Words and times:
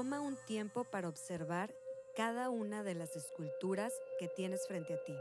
Toma 0.00 0.22
un 0.22 0.38
tiempo 0.46 0.84
para 0.84 1.10
observar 1.10 1.74
cada 2.16 2.48
una 2.48 2.82
de 2.82 2.94
las 2.94 3.16
esculturas 3.16 3.92
que 4.18 4.28
tienes 4.28 4.66
frente 4.66 4.94
a 4.94 5.04
ti. 5.04 5.14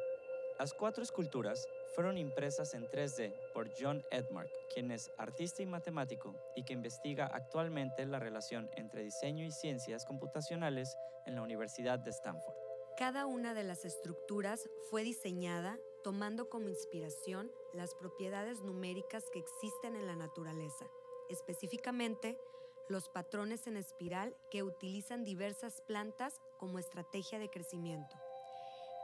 Las 0.58 0.74
cuatro 0.74 1.04
esculturas 1.04 1.68
fueron 1.94 2.18
impresas 2.18 2.74
en 2.74 2.88
3D 2.88 3.36
por 3.54 3.70
John 3.78 4.05
Edmark, 4.10 4.50
quien 4.73 4.92
es 4.92 5.12
artista 5.18 5.62
y 5.62 5.66
matemático 5.66 6.34
y 6.55 6.64
que 6.64 6.71
investiga 6.71 7.26
actualmente 7.26 8.05
la 8.05 8.20
relación 8.20 8.70
entre 8.78 9.04
diseño 9.04 9.44
y 9.44 9.52
ciencias 9.52 10.05
computacionales 10.05 10.96
en 11.25 11.36
la 11.36 11.41
Universidad 11.41 12.00
de 12.00 12.11
Stanford. 12.11 12.55
Cada 12.98 13.25
una 13.25 13.54
de 13.54 13.66
las 13.66 13.84
estructuras 13.84 14.70
fue 14.89 15.04
diseñada 15.04 15.77
tomando 16.05 16.48
como 16.48 16.70
inspiración 16.70 17.52
las 17.73 17.96
propiedades 17.96 18.61
numéricas 18.61 19.25
que 19.34 19.39
existen 19.39 19.98
en 19.98 20.07
la 20.07 20.16
naturaleza, 20.16 20.89
específicamente 21.27 22.40
los 22.89 23.07
patrones 23.07 23.67
en 23.67 23.77
espiral 23.77 24.35
que 24.52 24.63
utilizan 24.63 25.23
diversas 25.23 25.81
plantas 25.88 26.41
como 26.57 26.79
estrategia 26.79 27.39
de 27.39 27.49
crecimiento. 27.49 28.17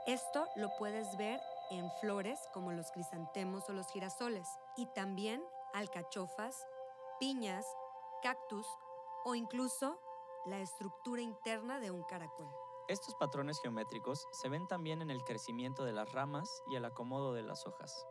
Esto 0.06 0.46
lo 0.56 0.70
puedes 0.78 1.16
ver 1.16 1.40
en 1.70 1.90
flores 2.00 2.38
como 2.52 2.72
los 2.72 2.90
crisantemos 2.90 3.68
o 3.68 3.72
los 3.72 3.90
girasoles 3.90 4.46
y 4.76 4.86
también 4.94 5.42
alcachofas, 5.72 6.66
piñas, 7.18 7.64
cactus 8.22 8.66
o 9.24 9.34
incluso 9.34 10.00
la 10.46 10.58
estructura 10.60 11.22
interna 11.22 11.80
de 11.80 11.90
un 11.90 12.02
caracol. 12.04 12.48
Estos 12.88 13.16
patrones 13.16 13.60
geométricos 13.60 14.28
se 14.30 14.48
ven 14.48 14.68
también 14.68 15.02
en 15.02 15.10
el 15.10 15.24
crecimiento 15.24 15.84
de 15.84 15.92
las 15.92 16.12
ramas 16.12 16.62
y 16.68 16.76
el 16.76 16.84
acomodo 16.84 17.32
de 17.32 17.42
las 17.42 17.66
hojas. 17.66 18.06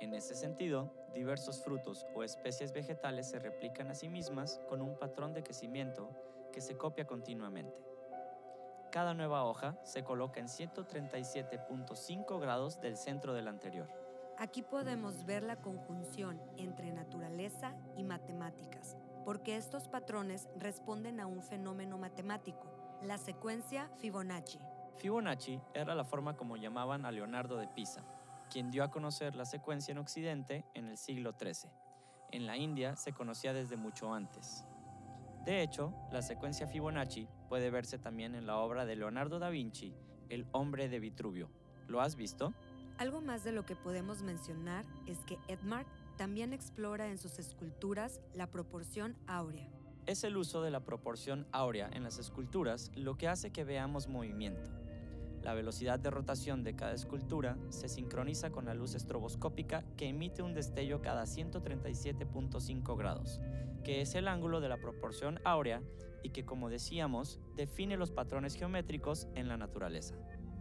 En 0.00 0.14
ese 0.14 0.34
sentido, 0.34 0.92
diversos 1.14 1.62
frutos 1.62 2.06
o 2.14 2.22
especies 2.22 2.72
vegetales 2.72 3.30
se 3.30 3.38
replican 3.38 3.90
a 3.90 3.94
sí 3.94 4.08
mismas 4.08 4.60
con 4.68 4.82
un 4.82 4.98
patrón 4.98 5.32
de 5.32 5.42
crecimiento 5.42 6.10
que 6.52 6.60
se 6.60 6.76
copia 6.76 7.06
continuamente. 7.06 7.84
Cada 8.90 9.14
nueva 9.14 9.44
hoja 9.44 9.76
se 9.82 10.04
coloca 10.04 10.40
en 10.40 10.46
137.5 10.46 12.40
grados 12.40 12.80
del 12.80 12.96
centro 12.96 13.34
del 13.34 13.48
anterior. 13.48 13.88
Aquí 14.38 14.62
podemos 14.62 15.24
ver 15.24 15.42
la 15.42 15.56
conjunción 15.56 16.40
entre 16.56 16.92
naturaleza 16.92 17.74
y 17.96 18.04
matemáticas, 18.04 18.96
porque 19.24 19.56
estos 19.56 19.88
patrones 19.88 20.48
responden 20.56 21.20
a 21.20 21.26
un 21.26 21.42
fenómeno 21.42 21.98
matemático, 21.98 22.98
la 23.02 23.18
secuencia 23.18 23.88
Fibonacci. 23.98 24.58
Fibonacci 24.96 25.60
era 25.72 25.94
la 25.94 26.04
forma 26.04 26.36
como 26.36 26.56
llamaban 26.56 27.04
a 27.04 27.10
Leonardo 27.10 27.56
de 27.56 27.68
Pisa, 27.68 28.04
quien 28.54 28.70
dio 28.70 28.84
a 28.84 28.90
conocer 28.92 29.34
la 29.34 29.46
secuencia 29.46 29.90
en 29.90 29.98
Occidente 29.98 30.64
en 30.74 30.86
el 30.86 30.96
siglo 30.96 31.34
XIII. 31.36 31.68
En 32.30 32.46
la 32.46 32.56
India 32.56 32.94
se 32.94 33.12
conocía 33.12 33.52
desde 33.52 33.76
mucho 33.76 34.14
antes. 34.14 34.64
De 35.44 35.60
hecho, 35.60 35.92
la 36.12 36.22
secuencia 36.22 36.68
Fibonacci 36.68 37.26
puede 37.48 37.70
verse 37.70 37.98
también 37.98 38.36
en 38.36 38.46
la 38.46 38.58
obra 38.58 38.86
de 38.86 38.94
Leonardo 38.94 39.40
da 39.40 39.48
Vinci, 39.48 39.92
El 40.28 40.46
hombre 40.52 40.88
de 40.88 41.00
Vitruvio. 41.00 41.50
¿Lo 41.88 42.00
has 42.00 42.14
visto? 42.14 42.54
Algo 42.96 43.20
más 43.20 43.42
de 43.42 43.50
lo 43.50 43.66
que 43.66 43.74
podemos 43.74 44.22
mencionar 44.22 44.84
es 45.08 45.18
que 45.24 45.36
Edmark 45.48 45.88
también 46.16 46.52
explora 46.52 47.08
en 47.08 47.18
sus 47.18 47.40
esculturas 47.40 48.20
la 48.34 48.52
proporción 48.52 49.16
áurea. 49.26 49.68
Es 50.06 50.22
el 50.22 50.36
uso 50.36 50.62
de 50.62 50.70
la 50.70 50.84
proporción 50.84 51.48
áurea 51.50 51.90
en 51.92 52.04
las 52.04 52.20
esculturas 52.20 52.92
lo 52.94 53.18
que 53.18 53.26
hace 53.26 53.50
que 53.50 53.64
veamos 53.64 54.06
movimiento. 54.06 54.83
La 55.44 55.52
velocidad 55.52 55.98
de 55.98 56.10
rotación 56.10 56.64
de 56.64 56.74
cada 56.74 56.94
escultura 56.94 57.58
se 57.68 57.90
sincroniza 57.90 58.50
con 58.50 58.64
la 58.64 58.72
luz 58.72 58.94
estroboscópica 58.94 59.84
que 59.98 60.08
emite 60.08 60.42
un 60.42 60.54
destello 60.54 61.02
cada 61.02 61.24
137.5 61.24 62.96
grados, 62.96 63.42
que 63.84 64.00
es 64.00 64.14
el 64.14 64.26
ángulo 64.26 64.62
de 64.62 64.70
la 64.70 64.78
proporción 64.78 65.40
áurea 65.44 65.82
y 66.22 66.30
que, 66.30 66.46
como 66.46 66.70
decíamos, 66.70 67.40
define 67.56 67.98
los 67.98 68.10
patrones 68.10 68.54
geométricos 68.54 69.28
en 69.34 69.48
la 69.48 69.58
naturaleza. 69.58 70.14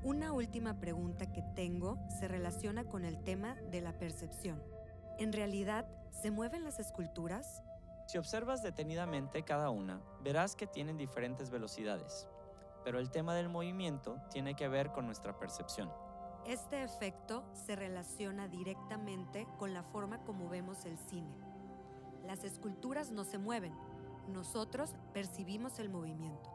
Una 0.03 0.33
última 0.33 0.81
pregunta 0.81 1.31
que 1.31 1.43
tengo 1.55 1.97
se 2.19 2.27
relaciona 2.27 2.83
con 2.83 3.05
el 3.05 3.23
tema 3.23 3.55
de 3.71 3.79
la 3.79 3.97
percepción. 3.97 4.61
¿En 5.17 5.31
realidad 5.31 5.87
se 6.11 6.29
mueven 6.29 6.65
las 6.65 6.79
esculturas? 6.79 7.63
Si 8.07 8.17
observas 8.17 8.61
detenidamente 8.61 9.43
cada 9.43 9.69
una, 9.69 10.01
verás 10.21 10.57
que 10.57 10.67
tienen 10.67 10.97
diferentes 10.97 11.49
velocidades, 11.49 12.27
pero 12.83 12.99
el 12.99 13.11
tema 13.11 13.35
del 13.35 13.49
movimiento 13.49 14.17
tiene 14.31 14.55
que 14.55 14.67
ver 14.67 14.91
con 14.91 15.05
nuestra 15.05 15.37
percepción. 15.37 15.91
Este 16.45 16.83
efecto 16.83 17.45
se 17.53 17.75
relaciona 17.75 18.47
directamente 18.47 19.47
con 19.57 19.73
la 19.73 19.83
forma 19.83 20.23
como 20.23 20.49
vemos 20.49 20.85
el 20.85 20.97
cine. 20.97 21.33
Las 22.25 22.43
esculturas 22.43 23.11
no 23.11 23.23
se 23.23 23.37
mueven, 23.37 23.73
nosotros 24.27 24.95
percibimos 25.13 25.79
el 25.79 25.89
movimiento. 25.89 26.51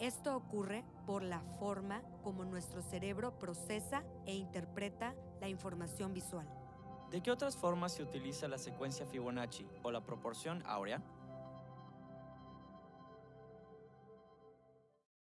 Esto 0.00 0.36
ocurre 0.36 0.84
por 1.06 1.22
la 1.22 1.40
forma 1.58 2.02
como 2.22 2.44
nuestro 2.44 2.82
cerebro 2.82 3.38
procesa 3.38 4.02
e 4.26 4.34
interpreta 4.34 5.14
la 5.40 5.48
información 5.48 6.12
visual. 6.12 6.48
¿De 7.10 7.22
qué 7.22 7.30
otras 7.30 7.56
formas 7.56 7.92
se 7.92 8.02
utiliza 8.02 8.48
la 8.48 8.58
secuencia 8.58 9.06
Fibonacci 9.06 9.68
o 9.84 9.92
la 9.92 10.04
proporción 10.04 10.64
áurea? 10.66 11.00